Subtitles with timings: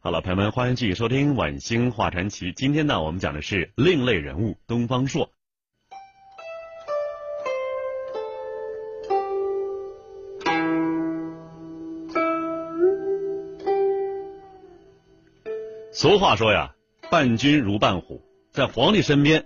[0.00, 2.52] 好了，朋友们，欢迎继续收听《晚星画传奇》。
[2.54, 5.28] 今天呢，我们讲的是另类人物东方朔。
[15.90, 16.76] 俗话说呀，
[17.10, 19.44] 伴君如伴虎，在皇帝身边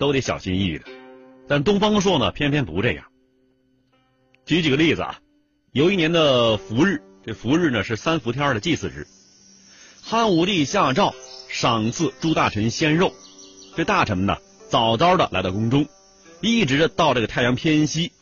[0.00, 0.84] 都得小心翼翼的。
[1.46, 3.06] 但东方朔呢，偏偏不这样。
[4.46, 5.20] 举几个例子啊，
[5.70, 9.06] 有一年的伏日，这伏日呢是三伏天的祭祀日。
[10.08, 11.16] 汉武帝下诏
[11.48, 13.12] 赏赐诸大臣鲜肉，
[13.74, 14.36] 这大臣们呢
[14.68, 15.84] 早早的来到宫中，
[16.40, 18.12] 一直到这个太阳偏西，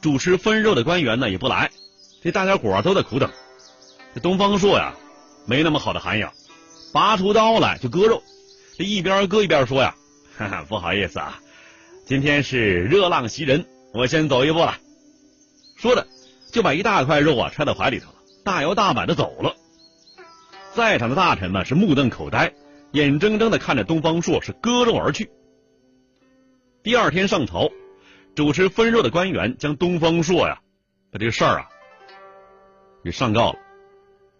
[0.00, 1.72] 主持分肉的官员呢也不来，
[2.22, 3.28] 这大家伙都在苦等。
[4.14, 4.94] 这东方朔呀，
[5.44, 6.32] 没那么好的涵养。
[6.92, 8.22] 拔出刀来就割肉，
[8.78, 9.96] 这一边割一边说呀
[10.38, 11.40] ：“哈哈，不好意思啊，
[12.06, 14.78] 今天是热浪袭人，我先走一步了。”
[15.74, 16.06] 说着
[16.52, 19.56] 就把一大块肉啊揣到怀里头了，大摇大摆的走了。
[20.74, 22.54] 在场的大臣们是目瞪口呆，
[22.92, 25.30] 眼睁睁的看着东方朔是割肉而去。
[26.82, 27.70] 第二天上朝，
[28.34, 30.60] 主持分肉的官员将东方朔呀
[31.10, 31.68] 把这个事儿啊
[33.04, 33.58] 给上告了，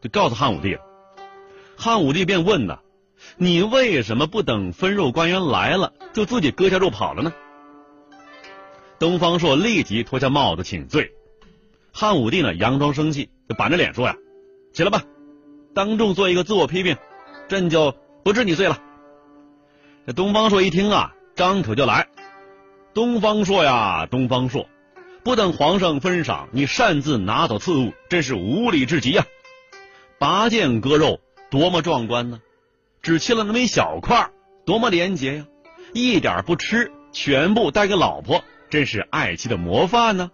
[0.01, 0.81] 就告诉汉武帝了。
[1.77, 2.79] 汉武帝便问呢
[3.37, 7.35] ：“你为什么不等分肉官员来了，就自己割下肉跑了呢？”
[8.99, 11.13] 东方朔立即脱下帽子请罪。
[11.93, 14.17] 汉武帝呢，佯装生气，就板着脸说：“呀，
[14.73, 15.05] 起来吧，
[15.75, 16.97] 当众做一个自我批评，
[17.49, 18.81] 朕就不治你罪了。”
[20.07, 22.09] 这东方朔一听啊，张口就来
[22.95, 24.67] ：“东方朔呀，东方朔，
[25.23, 29.25] 不等皇上分赏，你擅自拿走赐物，真是无礼至极呀！
[30.19, 32.41] 拔剑割肉。”多么壮观呢！
[33.03, 34.31] 只切了那么一小块，
[34.65, 35.47] 多么廉洁呀！
[35.93, 40.31] 一点不吃，全部带给老婆，真是爱妻的模范呢。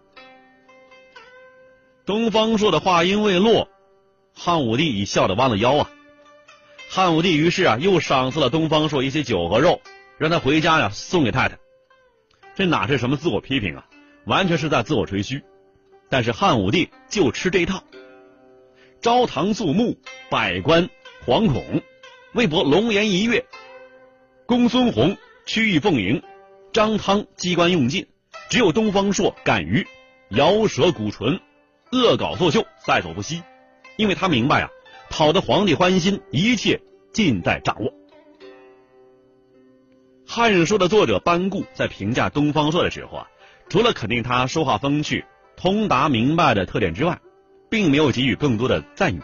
[2.07, 3.69] 东方朔的话音未落，
[4.39, 5.91] 汉武帝已笑得弯了腰啊。
[6.89, 9.83] 汉武帝于是啊，又赏赐了东方朔一些酒和肉，
[10.17, 11.59] 让他回家呀送给太太。
[12.55, 13.85] 这哪是什么自我批评啊？
[14.27, 15.43] 完全是在自我吹嘘。
[16.09, 17.83] 但是汉武帝就吃这一套，
[19.03, 19.99] 朝堂肃穆，
[20.31, 20.89] 百官。
[21.27, 21.83] 惶恐，
[22.33, 23.45] 魏博龙颜一跃，
[24.47, 26.23] 公孙弘屈意奉迎，
[26.73, 28.07] 张汤机关用尽，
[28.49, 29.87] 只有东方朔敢于
[30.31, 31.39] 摇舌鼓唇，
[31.93, 33.43] 恶搞作秀，在所不惜。
[33.99, 34.71] 因为他明白啊，
[35.11, 36.81] 讨得皇帝欢心，一切
[37.13, 37.91] 尽在掌握。
[40.25, 43.27] 《汉书》的作者班固在评价东方朔的时候啊，
[43.69, 45.25] 除了肯定他说话风趣、
[45.57, 47.19] 通达明白的特点之外，
[47.69, 49.21] 并没有给予更多的赞誉。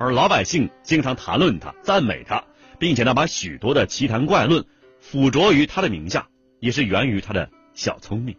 [0.00, 2.42] 而老百姓经常谈论他、赞美他，
[2.80, 4.64] 并且呢把许多的奇谈怪论
[4.98, 6.26] 附着于他的名下，
[6.58, 8.34] 也是源于他的小聪明。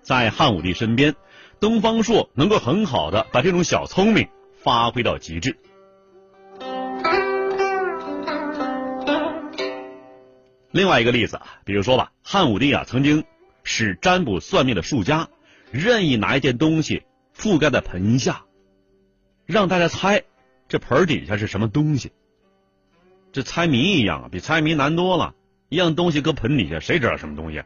[0.00, 1.14] 在汉武帝身边，
[1.58, 4.28] 东方朔能够很好的把这种小聪明
[4.62, 5.56] 发挥到极致。
[10.70, 13.24] 另外一个例子啊，比如说吧，汉武帝啊曾经
[13.64, 15.28] 使占卜算命的术家
[15.70, 18.42] 任意拿一件东西覆盖在盆下。
[19.46, 20.24] 让大家猜，
[20.68, 22.12] 这盆底下是什么东西？
[23.32, 25.34] 这猜谜一样啊，比猜谜难多了。
[25.68, 27.62] 一样东西搁盆底下，谁知道什么东西？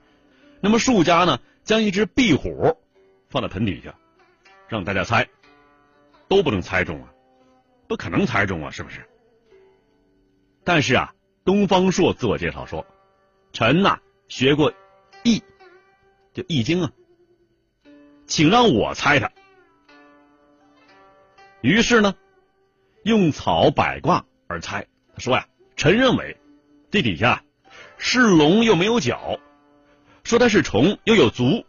[0.60, 2.76] 那么术家呢，将一只壁虎
[3.30, 3.94] 放在盆底下，
[4.68, 5.28] 让大家猜，
[6.28, 7.14] 都不能猜中啊，
[7.88, 9.08] 不可能猜中啊，是不是？
[10.64, 11.14] 但是啊，
[11.44, 12.84] 东方朔自我介绍说
[13.54, 14.74] ：“臣呐，学过
[15.22, 15.42] 易，
[16.34, 16.92] 就易经啊，
[18.26, 19.30] 请让我猜它。”
[21.62, 22.16] 于是呢，
[23.04, 24.88] 用草摆卦而猜。
[25.14, 25.46] 他说呀
[25.76, 26.37] ：“臣认为
[26.90, 27.44] 这底下
[27.96, 29.38] 是龙又没有脚，
[30.25, 31.64] 说它是虫又有足，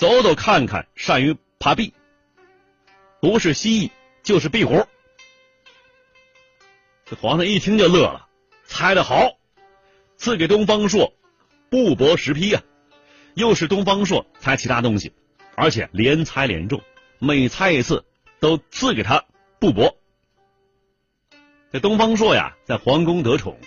[0.00, 1.92] 走走看看善于爬壁，
[3.20, 3.90] 不是蜥蜴
[4.22, 4.86] 就是壁虎。”
[7.04, 8.26] 这皇上一听就乐了，
[8.64, 9.36] 猜得好，
[10.16, 11.12] 赐给东方朔
[11.68, 12.62] 布帛十匹啊！
[13.34, 15.12] 又是东方朔猜其他东西，
[15.54, 16.80] 而且连猜连中，
[17.18, 18.06] 每猜一次。
[18.38, 19.26] 都赐给他
[19.58, 19.94] 布帛。
[21.70, 23.60] 这东方朔呀，在皇宫得宠，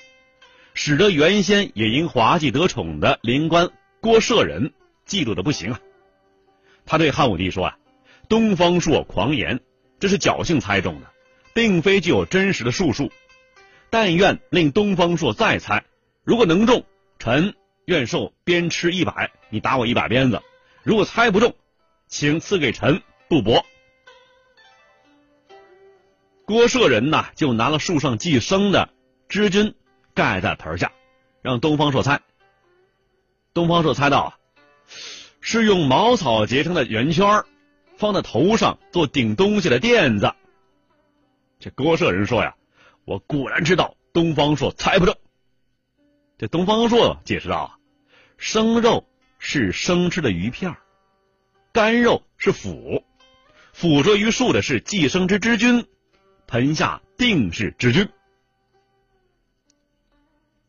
[0.74, 3.70] 使得原先也因滑稽得宠的灵官
[4.02, 4.74] 郭舍人
[5.08, 5.80] 嫉妒的不行啊。
[6.86, 7.78] 他对汉武帝说啊
[8.30, 9.62] ：“东方朔狂言，
[10.00, 11.08] 这是侥幸猜中的，
[11.54, 13.12] 并非具有真实的术数。
[13.90, 15.86] 但愿令东方朔再猜，
[16.24, 16.84] 如果能中，
[17.20, 20.40] 臣愿受鞭笞一百，你打我一百鞭子；
[20.84, 21.56] 如果猜不中，
[22.08, 23.64] 请赐给臣布帛。
[26.46, 28.90] 郭舍人呐，就拿了树上寄生的
[29.30, 29.76] 知菌
[30.14, 30.92] 盖在盆下，
[31.42, 32.22] 让东方朔猜。
[33.54, 34.38] 东方朔猜到啊，
[35.46, 37.46] 是用茅草结成的圆圈儿
[37.98, 40.34] 放在头上做顶东西的垫子。
[41.60, 42.56] 这郭舍人说呀，
[43.04, 45.14] 我果然知道东方朔猜不中。
[46.38, 47.78] 这东方朔解释道，
[48.38, 49.06] 生肉
[49.38, 50.78] 是生吃的鱼片
[51.74, 53.04] 干肉是腐，
[53.74, 55.86] 腐着于树的是寄生之之菌。
[56.48, 58.08] 盆下定是之君，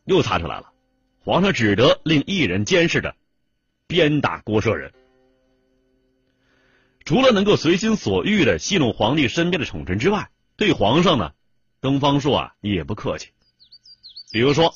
[0.04, 0.72] 又猜出来了。
[1.20, 3.14] 皇上只得令一人监视着，
[3.86, 4.92] 鞭打郭舍人。
[7.04, 11.32] 除了能够随心所欲的戏弄皇帝身边的宠臣之外，对皇上呢，
[11.80, 13.28] 东方朔啊也不客气。
[14.32, 14.74] 比如说，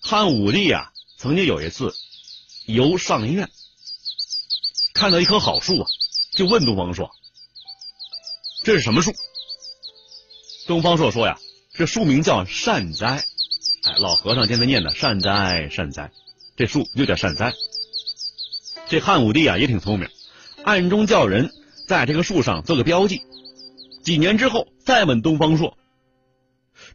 [0.00, 1.92] 汉武帝啊曾经有一次
[2.66, 3.50] 游上林苑，
[4.94, 5.86] 看到一棵好树啊，
[6.32, 7.10] 就问东方朔
[8.64, 9.12] ：“这是什么树？”
[10.66, 11.38] 东方朔说呀，
[11.74, 13.24] 这树名叫善哉，
[13.84, 16.10] 哎，老和尚见他念的善哉善哉，
[16.56, 17.52] 这树就叫善哉。
[18.88, 20.08] 这汉武帝啊也挺聪明，
[20.64, 21.50] 暗中叫人
[21.86, 23.20] 在这个树上做个标记。
[24.02, 25.76] 几年之后再问东方朔，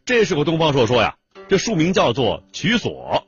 [0.04, 1.16] 这时候东方朔说呀，
[1.48, 3.24] 这树名叫做曲所。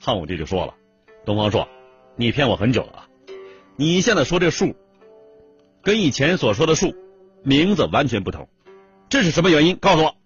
[0.00, 0.74] 汉武帝就说了，
[1.26, 1.68] 东方朔，
[2.16, 3.08] 你骗我很久了，
[3.76, 4.74] 你现在说这树
[5.82, 6.94] 跟以前所说的树
[7.42, 8.48] 名字完全不同。
[9.10, 9.76] 这是什么原因？
[9.76, 10.16] 告诉我。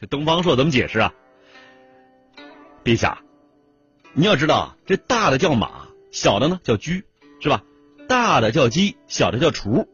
[0.00, 1.14] 这东方朔怎么解释啊？
[2.82, 3.22] 陛下，
[4.16, 7.02] 你要知道啊，这大的叫马，小的呢叫驹，
[7.40, 7.64] 是吧？
[8.08, 9.88] 大的叫鸡，小的叫雏；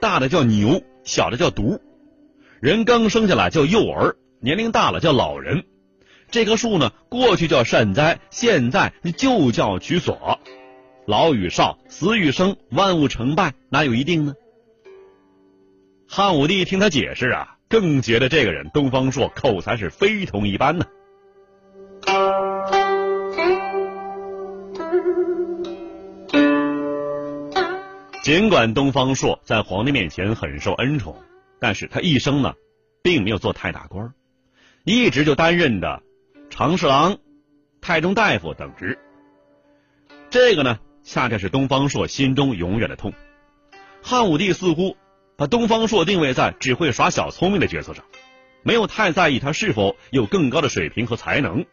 [0.00, 1.80] 大的叫牛，小的叫犊。
[2.60, 5.64] 人刚生下来叫幼儿，年龄大了叫老人。
[6.30, 10.38] 这棵树呢，过去叫善哉，现在就叫取所。
[11.04, 14.34] 老与少，死与生，万物成败，哪有一定呢？
[16.06, 20.86] 汉武帝听他解释啊，更觉得这个人东方朔口才是非同一般呢。
[28.24, 31.22] 尽管东方朔在皇帝面前很受恩宠，
[31.60, 32.54] 但是他一生呢，
[33.02, 34.14] 并没有做太大官，
[34.82, 36.02] 一直就担任着
[36.48, 37.18] 常侍郎、
[37.82, 38.98] 太中大夫等职。
[40.30, 43.12] 这个呢，恰恰是东方朔心中永远的痛。
[44.02, 44.96] 汉武帝似乎。
[45.36, 48.04] 把东方朔定位在只会耍小聪明的角色上，
[48.62, 51.66] 没有太在意他是否有更高的水平和才能。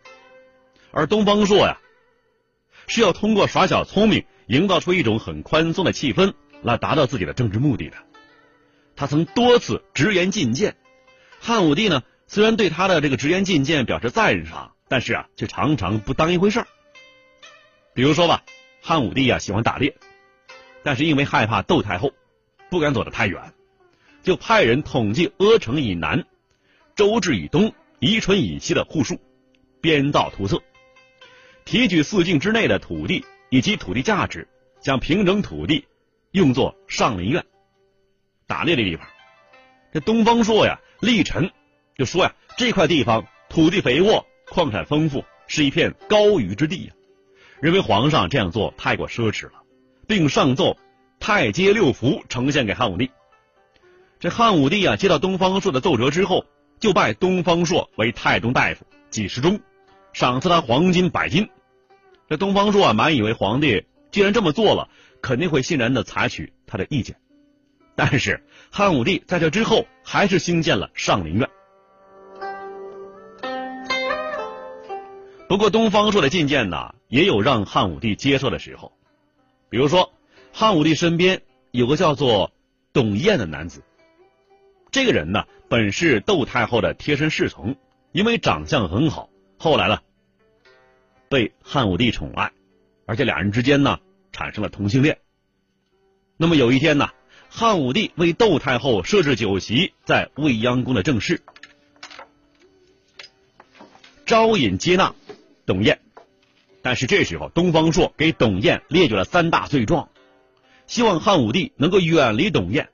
[0.92, 1.77] 而东方朔呀，
[2.88, 7.95] 是要通过耍小聪明，营造出一种很宽松的气氛，来达到自己的政治目的的。
[8.98, 10.75] 他曾多次直言进谏，
[11.39, 16.68] 汉武帝呢，虽然对他的这个直言进谏表示赞赏，但是啊，却常常不当一回事儿。
[17.94, 18.44] 比如说吧，
[18.81, 19.95] 汉武帝啊喜欢打猎，
[20.83, 22.12] 但是因为害怕窦太后。
[22.69, 23.53] 不敢走得太远，
[24.21, 26.25] 就派人统计阿城以南、
[26.95, 29.19] 周至以东、宜春以西的户数，
[29.81, 30.62] 编造图册，
[31.65, 34.48] 提取四境之内的土地以及土地价值，
[34.80, 35.86] 将平整土地
[36.31, 37.45] 用作上林苑
[38.48, 39.06] 打猎的地方。
[39.94, 41.51] 这东方朔呀，立臣
[41.95, 46.93] 就说呀，这块地方土地肥沃，矿产丰富，是一片高于之地呀，
[47.60, 49.62] 认为皇上这样做太过奢侈了，
[50.08, 50.75] 并上奏。
[51.24, 53.12] 太阶六福呈现给汉武帝。
[54.20, 56.48] 这汉武帝啊，接到东方朔的奏折之后，
[56.79, 59.60] 就拜东方朔为太中大夫、给事中，
[60.13, 61.48] 赏赐他黄金百斤。
[62.32, 64.88] 这东方朔啊，满以为皇帝既然这么做了，
[65.22, 67.18] 肯定会欣然的采取他的意见。
[67.94, 71.50] 但是汉武帝在这之后，还是兴建了上林苑。
[75.50, 78.94] 不过东方朔的进谏呢，也有让汉武帝接受的时候，
[79.70, 80.14] 比如说。
[80.54, 82.52] 汉武帝身边有个叫做
[82.94, 83.84] 董彦的男子，
[84.90, 87.76] 这个人呢本是窦太后的贴身侍从，
[88.14, 90.00] 因为长相很好，后来呢
[91.32, 92.52] 被汉武帝宠爱，
[93.06, 94.00] 而且俩人之间呢
[94.34, 95.18] 产生了同性恋。
[96.36, 97.10] 那么有一天呢，
[97.50, 101.42] 汉武帝为窦太后设置酒席，在未央宫的正室，
[104.26, 105.16] 招引接纳
[105.66, 106.02] 董彦，
[106.82, 110.10] 但是这时候东方朔给董彦列举了三大罪状。
[110.86, 112.90] 希望汉武帝能够远离董彦，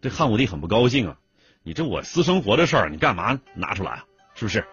[0.00, 1.18] 这汉武帝很不高兴啊！
[1.64, 4.04] 你这我私生活的事儿，你干嘛拿出来啊？
[4.36, 4.64] 是不是？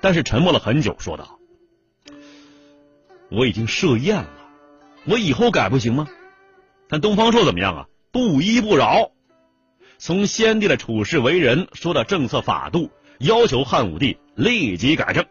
[0.00, 1.37] 但是沉默了很久，说道
[3.30, 4.30] ：“我已经设宴了，
[5.06, 6.08] 我以后改不行吗？”
[6.88, 7.88] 但东方朔怎么样啊？
[8.10, 9.12] 不依不饶，
[9.98, 15.26] 从先帝的处事为人说到政策法度，要求汉武帝立即改正。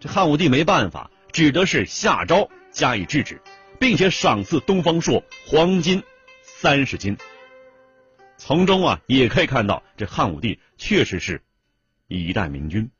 [0.00, 3.40] 这汉武帝没办法，只得是下诏加以制止，
[3.78, 6.02] 并且赏赐东方朔黄金
[6.42, 7.16] 三十斤。
[8.36, 11.42] 从中啊，也可以看到这汉武帝确实是
[12.08, 12.90] 一代明君。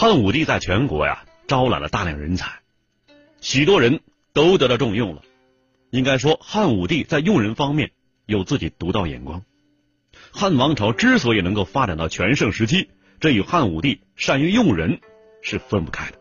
[0.00, 2.60] 汉武帝在全国呀招揽了大量人才，
[3.42, 4.00] 许多人
[4.32, 5.20] 都得到重用了。
[5.90, 7.90] 应该说，汉武帝在用人方面
[8.24, 9.42] 有自己独到眼光。
[10.32, 12.88] 汉王朝之所以能够发展到全盛时期，
[13.20, 15.02] 这与汉武帝善于用人
[15.42, 16.18] 是分不开的。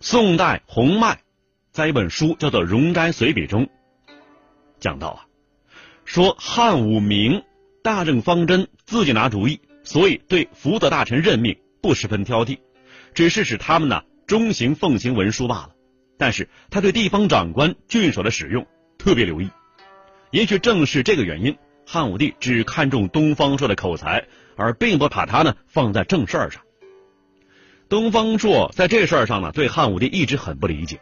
[0.00, 1.20] 宋代洪迈
[1.70, 3.68] 在一本书叫做《容斋随笔》中
[4.80, 5.22] 讲到啊。
[6.06, 7.42] 说汉武明
[7.82, 12.58] 大政方针自己拿主意，所以对福德大臣任命不十分挑剔，
[13.12, 15.70] 只是使他们呢忠行奉行文书罢了。
[16.16, 19.50] 但是他对地方长官郡守的使用特别留意，
[20.30, 24.24] 也许正是这个原因，汉武帝只看重东方朔的口才，
[24.56, 26.62] 而并不把他呢放在正事儿上。
[27.88, 31.00] 东方朔在这事儿上呢对汉武帝一直很不理解，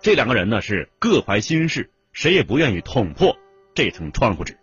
[0.00, 3.36] 这两个人呢是各怀心事，谁也不愿意捅破。
[3.76, 4.56] 这层窗户纸。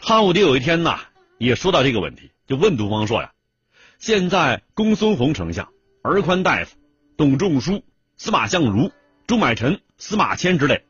[0.00, 0.98] 汉武帝有一天呐，
[1.38, 3.30] 也说到这个问题，就问东方朔呀
[4.00, 5.68] ：“现在公孙弘丞相、
[6.02, 6.76] 儿宽大夫、
[7.16, 7.84] 董仲舒、
[8.16, 8.90] 司马相如、
[9.28, 10.84] 朱买臣、司马迁之类，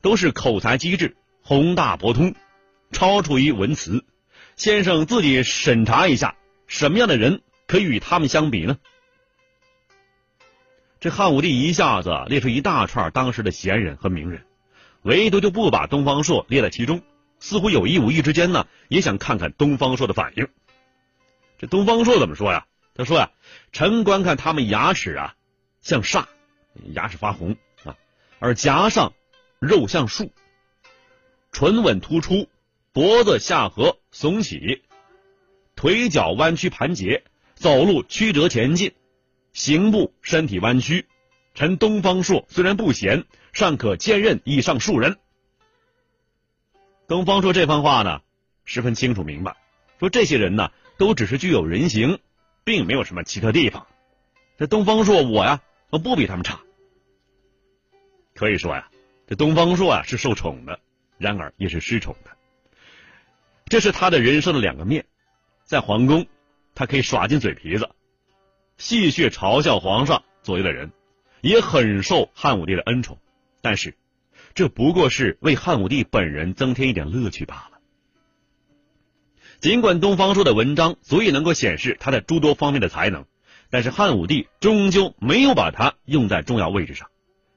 [0.00, 2.34] 都是口才机智、宏大博通，
[2.90, 4.02] 超出于文辞。
[4.56, 8.78] 先生自己审查一下，什么样的人可以与他们相比呢？”
[11.02, 14.44] 这汉武帝一下子列出一大串当时的贤人和名人，
[15.02, 17.02] 唯独就不把东方朔列在其中，
[17.40, 20.46] 似乎有意无意之间呢，也想看看东方朔的反应。
[21.58, 22.68] 这东方朔怎么说呀？
[22.94, 23.32] 他说呀
[23.72, 25.34] ：“臣观看他们牙齿啊，
[25.80, 26.26] 像煞，
[26.92, 27.96] 牙齿发红啊，
[28.38, 29.12] 而颊上
[29.58, 30.30] 肉像树，
[31.50, 32.48] 唇吻突出，
[32.92, 34.84] 脖子下颌耸起，
[35.74, 37.24] 腿脚弯曲盘结，
[37.56, 38.92] 走路曲折前进。”
[39.52, 41.06] 刑部身体弯曲，
[41.54, 45.18] 臣东方朔虽然不贤，尚可兼任以上数人。
[47.06, 48.22] 东方朔这番话呢，
[48.64, 49.56] 十分清楚明白，
[49.98, 52.18] 说这些人呢，都只是具有人形，
[52.64, 53.86] 并没有什么奇特地方。
[54.56, 56.60] 这东方朔我呀，我不比他们差。
[58.34, 58.88] 可以说呀，
[59.26, 60.80] 这东方朔啊是受宠的，
[61.18, 62.30] 然而也是失宠的。
[63.66, 65.04] 这是他的人生的两个面，
[65.64, 66.26] 在皇宫，
[66.74, 67.90] 他可以耍尽嘴皮子。
[68.82, 70.90] 戏谑嘲笑皇上左右的人，
[71.40, 73.16] 也很受汉武帝的恩宠，
[73.60, 73.94] 但是
[74.54, 77.78] 这不过是为汉武帝本人增添一点乐趣罢了。
[79.60, 83.24] 尽管东方朔的文章足以能够显示他在诸多方面的才能，
[83.70, 87.08] 但是汉武帝终究没有把他用在重要位置上。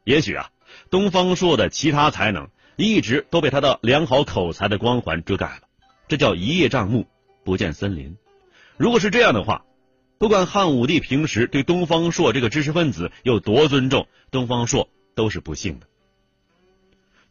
[0.03, 0.51] 也许啊，
[0.91, 5.61] 东方朔的其他才能一直都被他的良好口才的光环遮盖了，
[6.07, 7.07] 这叫一叶障目，
[7.43, 8.15] 不见森林。
[8.77, 9.65] 如果是这样的话，
[10.17, 15.87] 不管汉武帝平时对东方朔这个知识分子有多尊重，东方朔都是不幸的。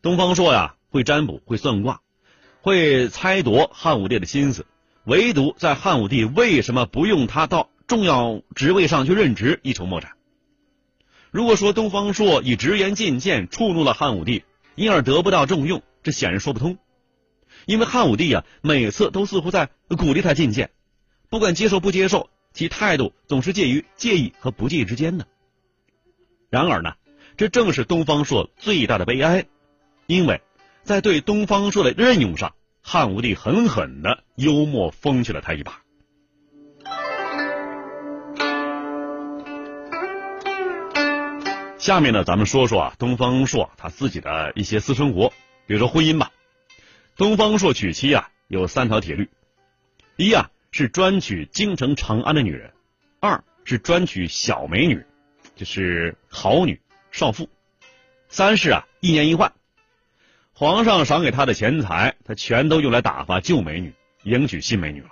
[0.02, 2.02] 东方朔呀，会占卜，会算卦，
[2.60, 4.66] 会猜度汉武帝的心思，
[5.04, 10.12] 唯独在汉武帝为什么不用他到重要职位上去任职一筹莫展。
[11.30, 16.76] 如果说东方朔以直言进谏触怒了汉武帝，因而得不到重用，这显然说不通。
[17.64, 20.70] 因为汉武帝呀，每次都似乎在鼓励他进谏，
[21.30, 22.28] 不管接受不接受。
[22.54, 25.26] 其态度总是介于介意和不介意之间的。
[26.48, 26.94] 然而呢，
[27.36, 29.44] 这正是东方朔最大的悲哀，
[30.06, 30.40] 因为
[30.84, 35.82] 在对东方朔的任用上，汉武帝狠狠的幽默风趣了他一把。
[41.76, 45.32] 下面呢，咱们说说啊，东方朔他自己的一些私生活，
[45.66, 46.30] 比如说婚姻吧。
[47.16, 49.28] 东方朔娶妻啊，有三条铁律：
[50.16, 50.52] 一啊。
[50.76, 52.72] 是专娶京城长安的女人，
[53.20, 55.06] 二是专娶小美女，
[55.54, 56.80] 就是好女
[57.12, 57.48] 少妇，
[58.28, 59.52] 三是啊一年一换，
[60.52, 65.10] 皇上赏给他的钱财，他全都用来打发旧美女，迎娶新美女了。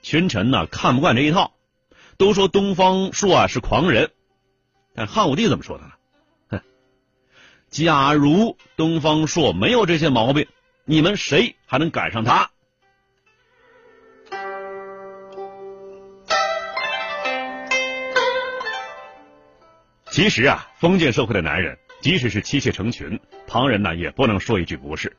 [0.00, 1.52] 群臣呢看不惯这一套，
[2.16, 4.10] 都说东方朔啊是狂人，
[4.94, 5.90] 但汉武帝怎么说的呢？
[6.48, 6.62] 哼，
[7.68, 10.46] 假如东方朔没有这些毛病，
[10.86, 12.50] 你们谁还能赶上他？
[20.20, 25.16] 其实啊，封建社会的男人，即使是妻妾成群，旁人呢也不能说一句不是。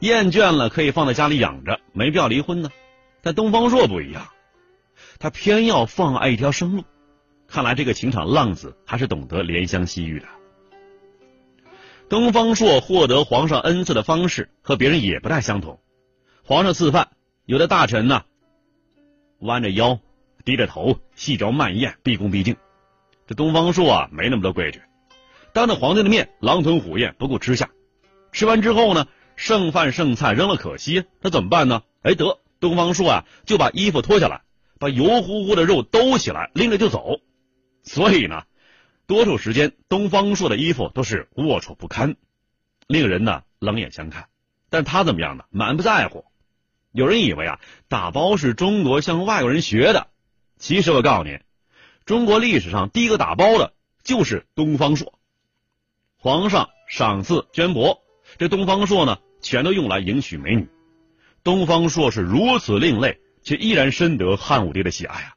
[0.00, 2.68] 厌倦了可以放在家里养着，没必要离婚呢。
[3.22, 4.28] 但东方朔不一样，
[5.18, 6.84] 他偏要放爱一条生路。
[7.46, 10.26] 看来这个情场浪子还是懂得怜香惜玉的。
[12.10, 15.80] 东方朔获得皇上恩赐的方式和别人也不太相同。
[16.44, 17.12] 皇上赐饭，
[17.46, 18.24] 有的大臣呢
[19.38, 19.98] 弯着腰、
[20.44, 22.56] 低着头，细嚼慢咽，毕恭毕敬。
[23.28, 24.80] 这东方朔啊，没那么多规矩，
[25.52, 27.68] 当着皇帝的面狼吞虎咽，不顾吃下。
[28.32, 29.06] 吃完之后呢，
[29.36, 31.82] 剩饭剩菜扔了可惜，那怎么办呢？
[32.00, 34.40] 哎，得东方朔啊，就把衣服脱下来，
[34.78, 37.20] 把油乎乎的肉兜起来，拎着就走。
[37.82, 38.44] 所以呢，
[39.06, 42.16] 多数时间东方朔的衣服都是龌龊不堪，
[42.86, 44.28] 令人呢冷眼相看。
[44.70, 45.44] 但他怎么样呢？
[45.50, 46.24] 满不在乎。
[46.92, 50.06] 有人以为啊，打包是中国向外国人学的，
[50.56, 51.38] 其实我告诉你，
[52.08, 55.18] 中国历史上第一个打包的就是东方朔。
[56.16, 57.98] 皇上赏赐绢帛，
[58.38, 60.66] 这东方朔呢，全都用来迎娶美女。
[61.44, 65.34] 东方朔是如此另类，却依然深得汉武帝的喜爱啊。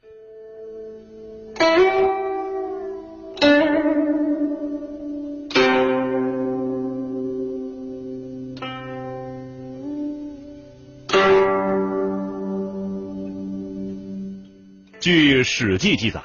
[15.00, 16.22] 据《史记》记载，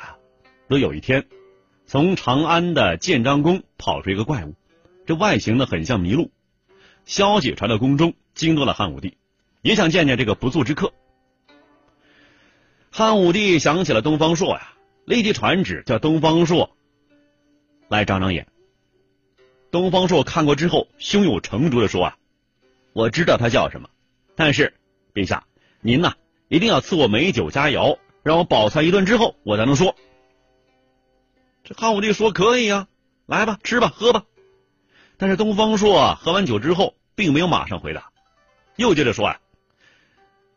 [0.70, 1.26] 说有一天，
[1.86, 4.54] 从长安的建章宫跑出一个怪物，
[5.06, 6.30] 这外形呢很像麋鹿。
[7.06, 9.18] 消息传到宫中，惊动了汉武帝，
[9.62, 10.92] 也想见见这个不速之客。
[12.92, 14.74] 汉武帝想起了东方朔呀，
[15.06, 16.76] 立即传旨叫东方朔
[17.88, 18.48] 来长长眼。
[19.72, 22.18] 东方朔看过之后，胸有成竹的说啊
[22.92, 23.88] ：“我知道他叫什么，
[24.36, 24.74] 但是
[25.14, 25.46] 陛下
[25.80, 26.16] 您呐，
[26.50, 29.96] 一定要赐我美酒佳肴。”让我饱餐一顿之后，我才能说。
[31.68, 32.88] 这汉武帝说可以呀，
[33.26, 34.24] 来吧，吃吧，喝吧。
[35.18, 38.10] 但是东方朔，喝完酒之后，并没有马上回答，
[38.77, 39.40] 又接着说啊，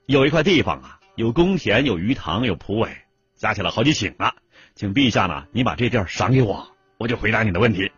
[0.07, 2.96] 有一块地方啊，有公田，有鱼塘，有蒲苇，
[3.35, 4.37] 加起来好几顷啊，
[4.77, 7.90] 请陛下呢，你把这地儿赏给我，我就回答你的问题。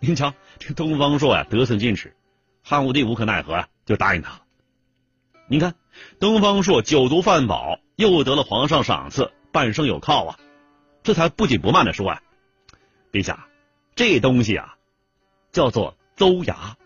[0.00, 2.14] 您瞧，这东方朔呀，得寸进尺，
[2.62, 4.42] 汉武帝无可奈何啊，就答应他了。
[5.48, 5.74] 您看，
[6.20, 7.80] 东方朔酒足饭饱。
[7.96, 10.36] 又得了皇上赏赐，半生有靠啊！
[11.04, 12.22] 这才不紧不慢的说啊
[13.14, 13.46] ：“陛下，
[13.94, 14.74] 这东西啊，
[15.52, 16.76] 叫做邹牙，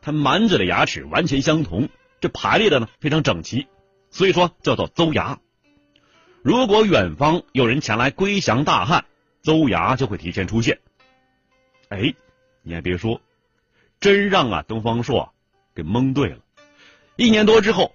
[0.00, 1.88] 它满嘴的牙齿完全相同，
[2.20, 3.66] 这排列的呢非常整齐，
[4.10, 5.40] 所以说叫做邹牙。
[6.42, 9.06] 如果远方有人前来归降大汉，
[9.42, 10.78] 邹牙就会提前出现。
[11.88, 12.14] 哎，
[12.62, 13.20] 你还别说，
[13.98, 15.34] 真让啊东方朔
[15.74, 16.38] 给蒙对了。
[17.16, 17.92] 一年多之后。”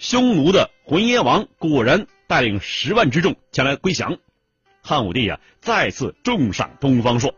[0.00, 4.16] 匈奴的浑邪王果然带领十万之众前来归降，
[4.90, 7.32] 汉武帝呀再次重赏东方朔。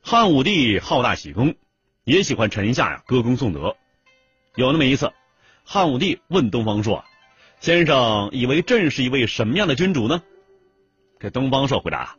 [0.00, 1.56] 汉武帝好大喜功，
[2.04, 3.76] 也喜欢臣下呀歌功颂德。
[4.54, 5.12] 有那么一次，
[5.64, 7.04] 汉武帝问东方朔
[7.60, 10.22] ：“先生以为朕是一位什么样的君主呢？”
[11.20, 12.16] 这东方朔回答：“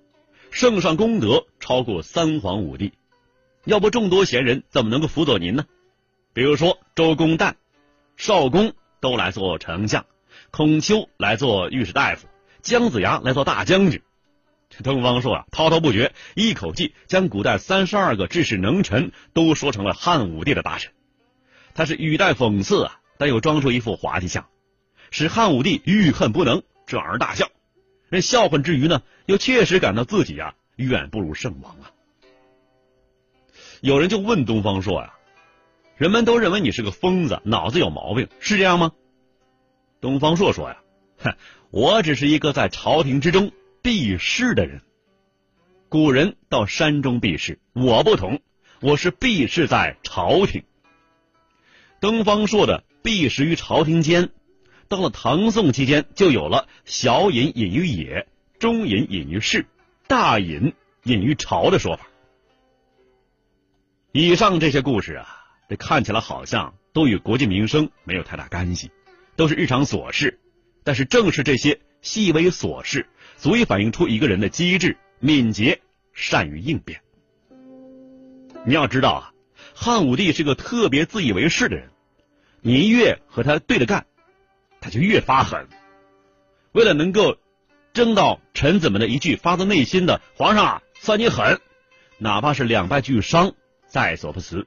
[0.52, 2.94] 圣上功德超过三皇五帝，
[3.65, 5.65] 要不众多贤人怎么能够辅佐您呢？
[6.34, 7.56] 比如说周公旦、
[8.17, 10.06] 少公都来做丞相，
[10.52, 12.28] 孔丘来做御史大夫，
[12.62, 14.02] 姜子牙来做大将军。
[14.69, 20.93] 这东方朔啊，滔滔不绝，一口气将古代三十二个治世能臣都说成了汉武帝的大臣。
[21.74, 24.48] 他是语带讽刺啊，但又装出一副滑稽相，
[25.12, 27.50] 使汉武帝欲恨不能，转而大笑。”
[28.10, 31.91] 那笑话之余呢，又确实感到自己啊远不如圣王啊。
[33.82, 35.13] 有人就问东方朔呀
[35.96, 38.92] ：“人们都认为你是个疯子，脑子有毛病，是这样吗？”
[40.02, 40.78] 东方朔说：“呀，
[41.18, 41.36] 哼，
[41.72, 44.82] 我只是一个在朝廷之中避世的人。
[45.88, 48.42] 古人到山中避世，我不同，
[48.82, 50.63] 我是避世在朝廷。
[52.02, 54.30] 东方朔的避世于朝廷间。”
[54.89, 59.68] 到了唐宋期间，就有了小隐隐于野，中隐隐于市，
[60.08, 62.09] 大隐隐于朝的说法。
[64.12, 65.28] 以上这些故事啊，
[65.69, 68.89] 这看起来好像都与国计民生没有太大干系，
[69.36, 70.39] 都是日常琐事。
[70.84, 75.80] 但是正是这些细微琐事，足以反映出一个人的机智、敏捷、
[76.12, 77.02] 善于应变。
[78.65, 79.34] 你要知道啊，
[79.76, 81.89] 汉武帝是个特别自以为是的人，
[82.62, 84.08] 你越和他对着干。
[84.82, 85.67] 他就越发狠，
[86.72, 87.38] 为了能够
[87.93, 91.60] 争到臣子们的一句发自内心的“皇上啊，算你狠”，
[92.17, 93.54] 哪怕是两败俱伤，
[93.89, 94.65] 在所不辞。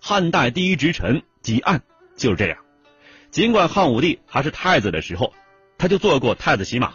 [0.00, 1.80] 汉代第一直臣汲黯
[2.16, 2.58] 就是这样。
[3.30, 5.34] 尽管汉武帝还是太子的时候，
[5.76, 6.94] 他就做过太子骑马，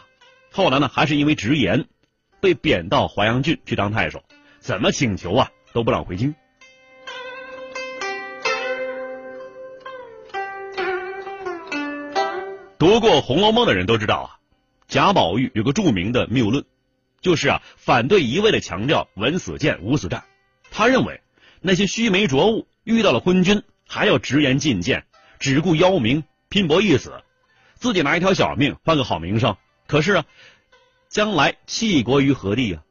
[0.49, 1.85] 后来呢，还是因为直言，
[2.39, 4.23] 被贬到淮阳郡去当太守，
[4.59, 6.33] 怎么请求啊都不让回京。
[12.79, 14.39] 读过《红楼梦》的人都知道啊，
[14.87, 16.65] 贾宝玉有个著名的谬论，
[17.19, 20.23] 就是啊反对一味的强调文死谏武死战。
[20.71, 21.21] 他认为
[21.59, 25.05] 那些须眉浊物遇到了昏君，还要直言进谏，
[25.37, 27.21] 只顾邀名拼搏一死，
[27.75, 29.55] 自己拿一条小命换个好名声。
[29.85, 30.25] 可是啊，
[31.09, 32.83] 将来弃国于何地啊？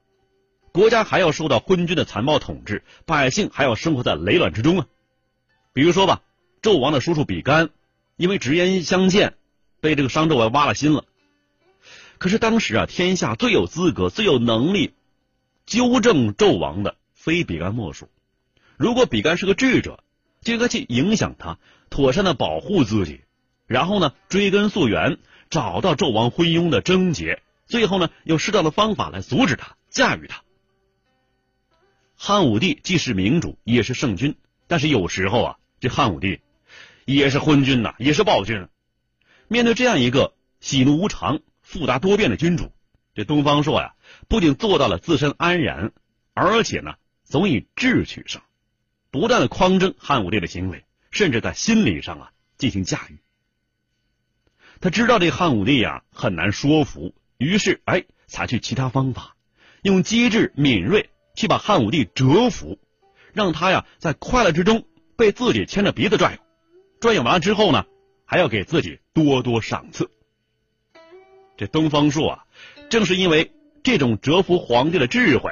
[0.70, 4.86] 国家还要受到昏君的残暴统治，百姓还要生活在雷卵之中啊。
[5.72, 6.22] 比如说吧，
[6.62, 7.70] 纣王的叔叔比干，
[8.16, 9.34] 因为直言相见。
[9.82, 11.06] 被这个商纣王挖了心了，
[12.18, 14.92] 可是当时啊，天下最有资格、最有能力
[15.64, 18.08] 纠正纣王的，非比干莫属。
[18.78, 20.02] 如果比干是个智者，
[20.40, 21.58] 就应该去影响他，
[21.90, 23.20] 妥善的保护自己，
[23.66, 25.18] 然后呢，追根溯源，
[25.50, 30.42] 找到纣王昏庸的症结，最后呢，用适当的方法来阻止他、驾驭他。
[32.16, 34.34] 汉武帝既是明主，也是圣君，
[34.66, 36.40] 但是有时候啊，这汉武帝
[37.04, 38.66] 也是昏君呐，也是暴君。
[39.46, 42.72] 面对这样一个喜怒无常、复杂多变的君主，
[43.14, 43.94] 这东方朔呀，
[44.26, 45.92] 不仅做到了自身安然，
[46.32, 46.94] 而且呢，
[47.30, 48.42] 总以智取胜，
[49.10, 53.18] 不断的匡正汉武帝的行为，甚至在心理上啊进行驾驭。
[54.80, 59.36] 他知道这汉武帝呀很难说服，于是哎，采取其他方法，
[59.82, 62.78] 用机智敏锐去把汉武帝折服，
[63.32, 64.84] 让他呀在快乐之中
[65.16, 66.38] 被自己牵着鼻子转悠，
[67.00, 67.86] 转悠完了之后呢。
[68.32, 70.08] 还要给自己多多赏赐。
[71.56, 72.44] 这东方朔啊，
[72.88, 73.50] 正是因为
[73.82, 75.50] 这种折服皇帝的智慧，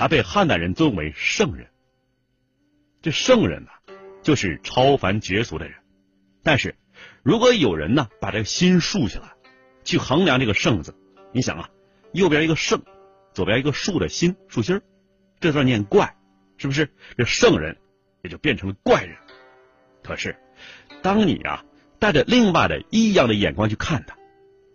[0.00, 1.66] 他被汉代人尊为圣人。
[3.02, 3.70] 这圣人呢，
[4.22, 5.76] 就是超凡绝俗的人。
[6.42, 6.74] 但是，
[7.22, 9.34] 如果有人呢，把这个心竖起来，
[9.84, 10.94] 去衡量这个圣字，
[11.32, 11.68] 你想啊，
[12.14, 12.82] 右边一个圣，
[13.34, 14.80] 左边一个竖的心，竖心，
[15.38, 16.16] 这字念怪，
[16.56, 16.88] 是不是？
[17.18, 17.76] 这圣人
[18.22, 19.14] 也就变成了怪人。
[20.02, 20.34] 可是。
[21.02, 21.62] 当你啊
[21.98, 24.16] 带着另外的异样的眼光去看他，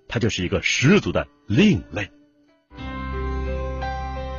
[0.07, 2.11] 他就是一个十足的另类。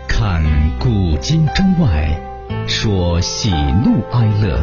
[0.09, 0.45] 看
[0.79, 2.21] 古今中外，
[2.69, 4.63] 说喜怒哀乐，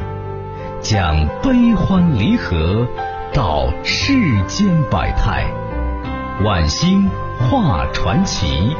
[0.80, 2.88] 讲悲欢离合，
[3.34, 4.14] 道世
[4.48, 5.46] 间百态，
[6.46, 8.76] 晚星画传奇。